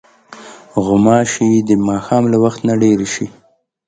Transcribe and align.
غوماشې 0.83 1.49
د 1.67 1.71
ماښام 1.87 2.23
له 2.31 2.37
وخت 2.43 2.59
نه 2.67 2.73
ډېرې 2.81 3.07
شي. 3.13 3.27